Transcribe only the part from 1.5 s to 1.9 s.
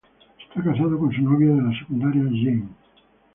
de la